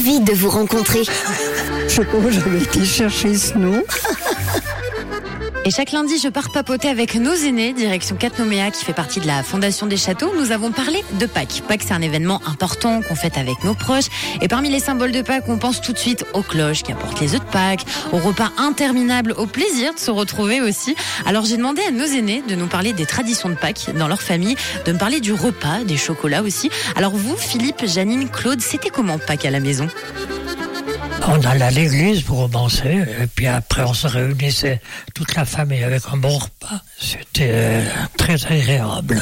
ravie 0.00 0.20
de 0.20 0.32
vous 0.32 0.48
rencontrer. 0.48 1.02
Je 1.86 2.00
que 2.00 2.30
j'avais 2.30 2.62
été 2.62 2.84
chercher 2.86 3.34
ce 3.34 3.58
nom. 3.58 3.82
Et 5.66 5.70
chaque 5.70 5.92
lundi, 5.92 6.14
je 6.18 6.28
pars 6.28 6.50
papoter 6.50 6.88
avec 6.88 7.14
nos 7.16 7.34
aînés, 7.34 7.74
direction 7.74 8.16
Catnoméa, 8.16 8.70
qui 8.70 8.82
fait 8.82 8.94
partie 8.94 9.20
de 9.20 9.26
la 9.26 9.42
Fondation 9.42 9.86
des 9.86 9.98
Châteaux. 9.98 10.32
Nous 10.34 10.52
avons 10.52 10.72
parlé 10.72 11.04
de 11.18 11.26
Pâques. 11.26 11.62
Pâques, 11.68 11.82
c'est 11.86 11.92
un 11.92 12.00
événement 12.00 12.40
important 12.46 13.02
qu'on 13.02 13.14
fête 13.14 13.36
avec 13.36 13.62
nos 13.62 13.74
proches. 13.74 14.06
Et 14.40 14.48
parmi 14.48 14.70
les 14.70 14.80
symboles 14.80 15.12
de 15.12 15.20
Pâques, 15.20 15.44
on 15.48 15.58
pense 15.58 15.82
tout 15.82 15.92
de 15.92 15.98
suite 15.98 16.24
aux 16.32 16.40
cloches 16.42 16.82
qui 16.82 16.92
apportent 16.92 17.20
les 17.20 17.34
œufs 17.34 17.44
de 17.44 17.50
Pâques, 17.50 17.84
aux 18.12 18.18
repas 18.18 18.52
interminables, 18.56 19.34
au 19.36 19.46
plaisir 19.46 19.92
de 19.92 19.98
se 19.98 20.10
retrouver 20.10 20.62
aussi. 20.62 20.96
Alors 21.26 21.44
j'ai 21.44 21.58
demandé 21.58 21.82
à 21.86 21.90
nos 21.90 22.06
aînés 22.06 22.42
de 22.48 22.54
nous 22.54 22.66
parler 22.66 22.94
des 22.94 23.04
traditions 23.04 23.50
de 23.50 23.54
Pâques 23.54 23.90
dans 23.94 24.08
leur 24.08 24.22
famille, 24.22 24.56
de 24.86 24.92
me 24.92 24.98
parler 24.98 25.20
du 25.20 25.34
repas, 25.34 25.84
des 25.84 25.98
chocolats 25.98 26.42
aussi. 26.42 26.70
Alors 26.96 27.12
vous, 27.14 27.36
Philippe, 27.36 27.84
Janine, 27.84 28.30
Claude, 28.30 28.62
c'était 28.62 28.88
comment 28.88 29.18
Pâques 29.18 29.44
à 29.44 29.50
la 29.50 29.60
maison? 29.60 29.88
On 31.26 31.40
allait 31.44 31.64
à 31.64 31.70
l'église 31.70 32.22
pour 32.22 32.50
commencer, 32.50 33.04
et 33.20 33.26
puis 33.26 33.46
après 33.46 33.82
on 33.82 33.94
se 33.94 34.06
réunissait 34.06 34.80
toute 35.14 35.34
la 35.34 35.44
famille 35.44 35.84
avec 35.84 36.02
un 36.12 36.16
bon 36.16 36.38
repas. 36.38 36.80
C'était 36.98 37.50
euh, 37.52 37.84
très 38.16 38.44
agréable. 38.46 39.20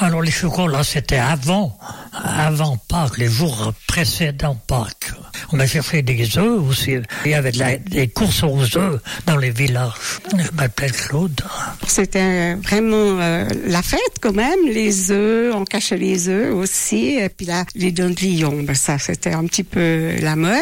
Alors 0.00 0.22
les 0.22 0.30
chocolats, 0.30 0.84
c'était 0.84 1.18
avant, 1.18 1.76
avant 2.12 2.76
Pâques, 2.88 3.18
les 3.18 3.28
jours 3.28 3.72
précédents 3.86 4.58
Pâques. 4.66 5.12
On 5.52 5.60
a 5.60 5.66
cherché 5.66 6.02
des 6.02 6.38
œufs 6.38 6.60
aussi. 6.60 6.96
Il 7.24 7.30
y 7.30 7.34
avait 7.34 7.52
des 7.52 8.08
courses 8.08 8.42
aux 8.42 8.76
œufs 8.76 9.00
dans 9.26 9.36
les 9.36 9.50
villages. 9.50 10.20
Je 10.36 10.50
m'appelle 10.52 10.92
Claude. 10.92 11.40
C'était 11.86 12.54
vraiment 12.54 13.18
euh, 13.20 13.48
la 13.66 13.82
fête 13.82 14.18
quand 14.20 14.34
même, 14.34 14.58
les 14.66 15.10
œufs, 15.10 15.54
on 15.54 15.64
cachait 15.64 15.96
les 15.96 16.28
œufs 16.28 16.54
aussi, 16.54 17.18
et 17.18 17.28
puis 17.28 17.46
là, 17.46 17.64
les 17.74 17.92
lion, 17.92 18.62
ben 18.62 18.74
ça 18.74 18.98
c'était 18.98 19.32
un 19.32 19.44
petit 19.46 19.64
peu 19.64 20.16
la 20.20 20.36
mode. 20.36 20.54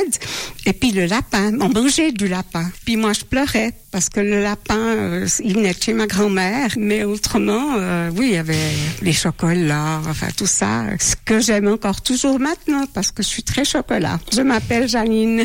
Et 0.66 0.73
puis 0.73 0.92
le 0.92 1.06
lapin, 1.06 1.52
on 1.61 1.69
mangeait 1.69 2.12
du 2.12 2.29
lapin. 2.29 2.70
Puis 2.84 2.97
moi 2.97 3.12
je 3.12 3.25
pleurais 3.25 3.72
parce 3.97 4.09
que 4.11 4.20
le 4.20 4.42
lapin, 4.42 4.77
euh, 4.77 5.28
il 5.42 5.55
venait 5.55 5.75
chez 5.81 5.94
ma 5.94 6.06
grand-mère, 6.06 6.70
mais 6.77 7.05
autrement, 7.05 7.77
euh, 7.78 8.11
oui, 8.14 8.27
il 8.27 8.34
y 8.34 8.37
avait 8.37 8.75
les 9.00 9.14
chocolats, 9.14 10.03
enfin 10.06 10.28
tout 10.37 10.47
ça, 10.47 10.84
ce 11.00 11.14
que 11.25 11.41
j'aime 11.41 11.69
encore 11.69 12.03
toujours 12.03 12.39
maintenant 12.39 12.84
parce 12.92 13.11
que 13.11 13.22
je 13.22 13.28
suis 13.28 13.42
très 13.42 13.64
chocolat. 13.64 14.19
Je 14.34 14.42
m'appelle 14.42 14.87
Janine. 14.87 15.44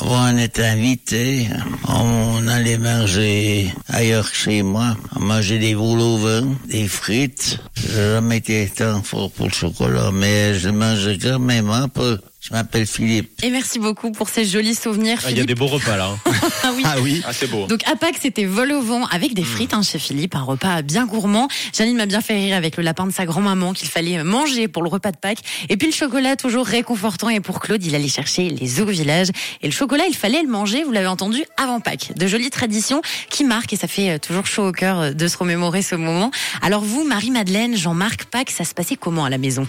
On 0.00 0.36
était 0.38 0.64
invités, 0.64 1.48
on 1.86 2.48
allait 2.48 2.78
manger 2.78 3.72
ailleurs 3.88 4.34
chez 4.34 4.62
moi. 4.62 4.96
On 5.14 5.20
mangeait 5.20 5.58
des 5.58 5.74
boules 5.74 6.00
au 6.00 6.16
vin, 6.16 6.42
des 6.68 6.88
frites. 6.88 7.58
J'ai 7.74 8.12
jamais 8.14 8.38
été 8.38 8.70
tant 8.74 9.02
fort 9.02 9.30
pour 9.30 9.46
le 9.46 9.52
chocolat, 9.52 10.10
mais 10.12 10.54
je 10.54 10.70
mangeais 10.70 11.18
quand 11.18 11.38
même 11.38 11.70
un 11.70 11.88
peu. 11.88 12.18
Je 12.42 12.52
m'appelle 12.52 12.86
Philippe. 12.86 13.38
Et 13.44 13.50
merci 13.50 13.78
beaucoup 13.78 14.10
pour 14.10 14.28
ces 14.28 14.44
jolis 14.44 14.74
souvenirs, 14.74 15.20
Ah, 15.24 15.30
Il 15.30 15.38
y 15.38 15.40
a 15.40 15.44
des 15.44 15.54
beaux 15.54 15.68
repas 15.68 15.96
là. 15.96 16.06
hein. 16.08 16.18
Ah 16.64 16.72
oui. 16.74 16.82
Ah 16.84 16.94
oui, 17.00 17.22
ah, 17.24 17.32
c'est 17.32 17.48
beau. 17.48 17.66
Donc 17.66 17.86
à 17.88 17.94
Pâques, 17.94 18.16
c'était 18.20 18.46
vol 18.46 18.72
au 18.72 18.82
vent 18.82 19.06
avec 19.06 19.32
des 19.34 19.44
frites 19.44 19.74
hein, 19.74 19.82
chez 19.82 20.00
Philippe, 20.00 20.34
un 20.34 20.42
repas 20.42 20.82
bien 20.82 21.06
gourmand. 21.06 21.46
Janine 21.72 21.96
m'a 21.96 22.06
bien 22.06 22.20
fait 22.20 22.34
rire 22.34 22.56
avec 22.56 22.76
le 22.76 22.82
lapin 22.82 23.06
de 23.06 23.12
sa 23.12 23.26
grand-maman 23.26 23.72
qu'il 23.74 23.88
fallait 23.88 24.24
manger 24.24 24.66
pour 24.66 24.82
le 24.82 24.88
repas 24.88 25.12
de 25.12 25.18
Pâques. 25.18 25.38
Et 25.68 25.76
puis 25.76 25.86
le 25.86 25.92
chocolat, 25.92 26.34
toujours 26.34 26.66
réconfortant. 26.66 27.28
Et 27.28 27.38
pour 27.38 27.60
Claude, 27.60 27.84
il 27.84 27.94
allait 27.94 28.08
chercher 28.08 28.50
les 28.50 28.80
œufs 28.80 28.88
au 28.88 28.90
village. 28.90 29.28
Et 29.62 29.66
le 29.66 29.72
chocolat, 29.72 30.04
il 30.08 30.16
fallait 30.16 30.42
le 30.42 30.48
manger, 30.48 30.82
vous 30.82 30.90
l'avez 30.90 31.06
entendu, 31.06 31.44
avant 31.56 31.78
Pâques. 31.78 32.10
De 32.16 32.26
jolies 32.26 32.50
traditions 32.50 33.02
qui 33.30 33.44
marquent 33.44 33.72
et 33.72 33.76
ça 33.76 33.86
fait 33.86 34.10
euh, 34.10 34.18
toujours 34.18 34.46
chaud 34.46 34.66
au 34.66 34.72
cœur 34.72 34.98
euh, 34.98 35.10
de 35.12 35.28
se 35.28 35.36
remémorer 35.36 35.82
ce 35.82 35.94
moment. 35.94 36.32
Alors 36.60 36.82
vous, 36.82 37.04
Marie-Madeleine, 37.04 37.76
Jean-Marc, 37.76 38.24
Pâques, 38.24 38.50
ça 38.50 38.64
se 38.64 38.74
passait 38.74 38.96
comment 38.96 39.24
à 39.24 39.30
la 39.30 39.38
maison? 39.38 39.64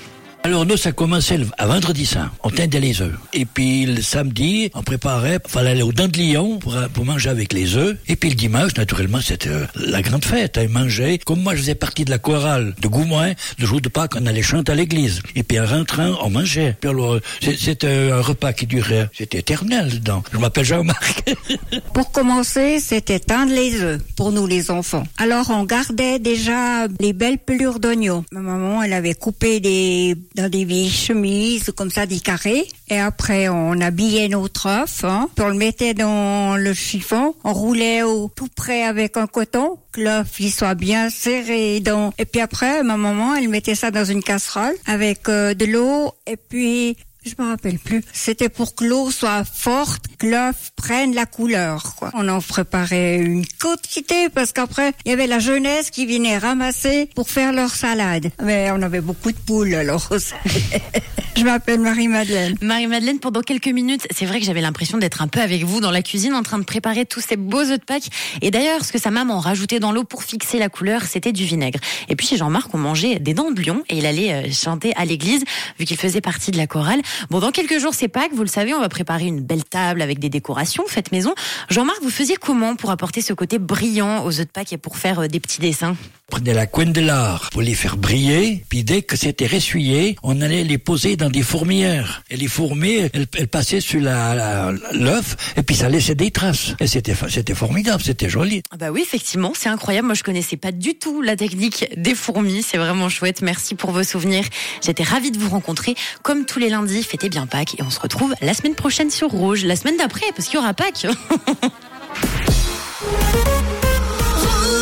Alors 0.45 0.65
nous, 0.65 0.75
ça 0.75 0.91
commençait 0.91 1.39
à 1.57 1.67
vendredi 1.67 2.05
saint. 2.05 2.29
On 2.43 2.49
teindait 2.49 2.81
les 2.81 3.01
œufs. 3.01 3.13
Et 3.31 3.45
puis 3.45 3.85
le 3.85 4.01
samedi, 4.01 4.69
on 4.73 4.83
préparait, 4.83 5.39
fallait 5.47 5.69
aller 5.69 5.83
aux 5.83 5.93
dents 5.93 6.09
de 6.09 6.17
lion 6.17 6.59
pour, 6.59 6.75
euh, 6.75 6.89
pour 6.93 7.05
manger 7.05 7.29
avec 7.29 7.53
les 7.53 7.77
œufs. 7.77 7.95
Et 8.09 8.17
puis 8.17 8.29
le 8.29 8.35
dimanche, 8.35 8.75
naturellement, 8.75 9.21
c'était 9.21 9.47
euh, 9.47 9.65
la 9.75 10.01
grande 10.01 10.25
fête. 10.25 10.59
On 10.61 10.67
mangeait. 10.67 11.17
Comme 11.19 11.41
moi, 11.41 11.55
je 11.55 11.61
faisais 11.61 11.75
partie 11.75 12.03
de 12.03 12.09
la 12.09 12.17
chorale 12.17 12.75
de 12.81 12.87
Goumoin, 12.89 13.31
le 13.57 13.65
jour 13.65 13.79
de 13.79 13.87
Pâques, 13.87 14.15
on 14.19 14.25
allait 14.25 14.41
chanter 14.41 14.73
à 14.73 14.75
l'église. 14.75 15.21
Et 15.37 15.43
puis 15.43 15.61
en 15.61 15.65
rentrant, 15.65 16.17
on 16.21 16.29
mangeait. 16.29 16.75
Puis 16.81 16.89
alors, 16.89 17.13
euh, 17.13 17.21
c'était 17.39 18.11
un 18.11 18.19
repas 18.19 18.51
qui 18.51 18.67
durait, 18.67 19.09
c'était 19.13 19.39
éternel 19.39 19.91
dedans. 19.91 20.23
Je 20.33 20.39
m'appelle 20.39 20.65
Jean-Marc. 20.65 21.23
Pour 21.93 22.11
commencer, 22.11 22.81
c'était 22.81 23.19
teindre 23.19 23.53
les 23.53 23.81
œufs 23.81 24.01
pour 24.17 24.31
nous 24.31 24.45
les 24.45 24.71
enfants. 24.71 25.03
Alors 25.17 25.49
on 25.49 25.63
gardait 25.63 26.19
déjà 26.19 26.87
les 26.99 27.13
belles 27.13 27.37
pelures 27.37 27.79
d'oignons. 27.79 28.25
Ma 28.31 28.41
maman, 28.41 28.83
elle 28.83 28.93
avait 28.93 29.13
coupé 29.13 29.59
des 29.59 30.15
dans 30.35 30.49
des 30.49 30.65
vieilles 30.65 30.89
chemises 30.89 31.71
comme 31.75 31.91
ça 31.91 32.05
des 32.05 32.19
carrés. 32.19 32.67
Et 32.89 32.99
après, 32.99 33.49
on 33.49 33.79
habillait 33.79 34.27
notre 34.27 34.67
œuf, 34.67 35.03
hein, 35.03 35.29
puis 35.35 35.45
on 35.45 35.49
le 35.49 35.55
mettait 35.55 35.93
dans 35.93 36.55
le 36.57 36.73
chiffon. 36.73 37.35
On 37.43 37.53
roulait 37.53 38.03
au 38.03 38.29
tout 38.33 38.49
près 38.55 38.83
avec 38.83 39.17
un 39.17 39.27
coton, 39.27 39.77
que 39.91 40.01
l'œuf 40.01 40.39
il 40.39 40.51
soit 40.51 40.75
bien 40.75 41.09
serré. 41.09 41.79
Dans... 41.79 42.13
Et 42.17 42.25
puis 42.25 42.41
après, 42.41 42.83
ma 42.83 42.97
maman, 42.97 43.35
elle 43.35 43.49
mettait 43.49 43.75
ça 43.75 43.91
dans 43.91 44.05
une 44.05 44.23
casserole 44.23 44.75
avec 44.85 45.29
euh, 45.29 45.53
de 45.53 45.65
l'eau 45.65 46.13
et 46.27 46.37
puis 46.37 46.97
je 47.25 47.41
me 47.41 47.47
rappelle 47.47 47.79
plus. 47.79 48.03
C'était 48.11 48.49
pour 48.49 48.75
que 48.75 48.85
l'eau 48.85 49.11
soit 49.11 49.43
forte, 49.45 50.03
que 50.17 50.27
l'œuf 50.27 50.71
prenne 50.75 51.13
la 51.13 51.25
couleur. 51.25 51.95
Quoi. 51.95 52.11
On 52.13 52.27
en 52.27 52.41
préparait 52.41 53.17
une 53.17 53.45
quantité 53.59 54.29
parce 54.29 54.51
qu'après 54.51 54.93
il 55.05 55.09
y 55.09 55.13
avait 55.13 55.27
la 55.27 55.39
jeunesse 55.39 55.89
qui 55.89 56.05
venait 56.05 56.37
ramasser 56.37 57.09
pour 57.15 57.29
faire 57.29 57.53
leur 57.53 57.69
salade. 57.69 58.31
Mais 58.41 58.69
on 58.71 58.81
avait 58.81 59.01
beaucoup 59.01 59.31
de 59.31 59.37
poules 59.37 59.73
alors. 59.75 60.09
je 61.37 61.43
m'appelle 61.43 61.79
Marie-Madeleine. 61.79 62.55
Marie-Madeleine, 62.61 63.19
pendant 63.19 63.41
quelques 63.41 63.67
minutes, 63.67 64.07
c'est 64.11 64.25
vrai 64.25 64.39
que 64.39 64.45
j'avais 64.45 64.61
l'impression 64.61 64.97
d'être 64.97 65.21
un 65.21 65.27
peu 65.27 65.41
avec 65.41 65.63
vous 65.63 65.79
dans 65.79 65.91
la 65.91 66.01
cuisine 66.01 66.33
en 66.33 66.43
train 66.43 66.59
de 66.59 66.63
préparer 66.63 67.05
tous 67.05 67.21
ces 67.21 67.37
beaux 67.37 67.61
œufs 67.61 67.79
de 67.79 67.83
Pâques. 67.83 68.09
Et 68.41 68.51
d'ailleurs, 68.51 68.83
ce 68.83 68.91
que 68.91 68.99
sa 68.99 69.11
maman 69.11 69.39
rajoutait 69.39 69.79
dans 69.79 69.91
l'eau 69.91 70.03
pour 70.03 70.23
fixer 70.23 70.59
la 70.59 70.69
couleur, 70.69 71.03
c'était 71.03 71.31
du 71.31 71.45
vinaigre. 71.45 71.79
Et 72.09 72.15
puis 72.15 72.27
chez 72.27 72.37
Jean-Marc, 72.37 72.73
on 72.73 72.77
mangeait 72.77 73.19
des 73.19 73.33
dents 73.33 73.51
de 73.51 73.61
lion 73.61 73.83
et 73.89 73.97
il 73.97 74.05
allait 74.05 74.33
euh, 74.33 74.51
chanter 74.51 74.93
à 74.95 75.05
l'église 75.05 75.43
vu 75.79 75.85
qu'il 75.85 75.97
faisait 75.97 76.21
partie 76.21 76.51
de 76.51 76.57
la 76.57 76.67
chorale. 76.67 77.01
Bon, 77.29 77.39
dans 77.39 77.51
quelques 77.51 77.79
jours, 77.79 77.93
c'est 77.93 78.07
Pâques, 78.07 78.33
vous 78.33 78.43
le 78.43 78.47
savez, 78.47 78.73
on 78.73 78.79
va 78.79 78.89
préparer 78.89 79.25
une 79.25 79.41
belle 79.41 79.63
table 79.63 80.01
avec 80.01 80.19
des 80.19 80.29
décorations 80.29 80.83
faites 80.87 81.11
maison. 81.11 81.33
Jean-Marc, 81.69 82.01
vous 82.01 82.09
faisiez 82.09 82.35
comment 82.35 82.75
pour 82.75 82.91
apporter 82.91 83.21
ce 83.21 83.33
côté 83.33 83.59
brillant 83.59 84.23
aux 84.25 84.39
œufs 84.39 84.45
de 84.45 84.51
Pâques 84.51 84.73
et 84.73 84.77
pour 84.77 84.97
faire 84.97 85.19
euh, 85.19 85.27
des 85.27 85.39
petits 85.39 85.59
dessins? 85.59 85.95
Prenait 86.27 86.53
la 86.53 86.65
coine 86.65 86.93
de 86.93 87.01
l'art 87.01 87.49
pour 87.51 87.61
les 87.61 87.75
faire 87.75 87.97
briller, 87.97 88.63
puis 88.69 88.83
dès 88.83 89.01
que 89.01 89.15
c'était 89.15 89.45
ressuyé, 89.45 90.15
on 90.23 90.41
allait 90.41 90.63
les 90.63 90.77
poser 90.77 91.15
dans 91.15 91.29
des 91.29 91.43
fourmilières. 91.43 92.23
Et 92.29 92.37
les 92.37 92.47
fourmis, 92.47 93.09
elles, 93.13 93.27
elles 93.37 93.47
passaient 93.47 93.81
sur 93.81 93.99
l'œuf, 93.99 95.35
et 95.57 95.63
puis 95.63 95.75
ça 95.75 95.89
laissait 95.89 96.15
des 96.15 96.31
traces. 96.31 96.73
Et 96.79 96.87
c'était 96.87 97.13
formidable, 97.53 98.01
c'était 98.03 98.29
joli. 98.29 98.63
Ah 98.71 98.77
Bah 98.77 98.91
oui, 98.91 99.01
effectivement, 99.01 99.53
c'est 99.55 99.69
incroyable. 99.69 100.07
Moi, 100.07 100.15
je 100.15 100.23
connaissais 100.23 100.57
pas 100.57 100.71
du 100.71 100.95
tout 100.95 101.21
la 101.21 101.35
technique 101.35 101.85
des 101.97 102.15
fourmis. 102.15 102.63
C'est 102.63 102.77
vraiment 102.77 103.09
chouette. 103.09 103.41
Merci 103.41 103.75
pour 103.75 103.91
vos 103.91 104.03
souvenirs. 104.03 104.45
J'étais 104.81 105.03
ravie 105.03 105.31
de 105.31 105.37
vous 105.37 105.49
rencontrer. 105.49 105.95
Comme 106.23 106.45
tous 106.45 106.59
les 106.59 106.69
lundis, 106.69 107.02
fêtez 107.03 107.29
bien 107.29 107.45
Pâques 107.45 107.75
et 107.79 107.83
on 107.83 107.89
se 107.89 107.99
retrouve 107.99 108.35
la 108.41 108.53
semaine 108.53 108.75
prochaine 108.75 109.09
sur 109.09 109.29
Rouge. 109.29 109.65
La 109.65 109.75
semaine 109.75 109.97
d'après, 109.97 110.25
parce 110.35 110.47
qu'il 110.47 110.55
y 110.55 110.59
aura 110.59 110.73
Pâques. 110.73 111.07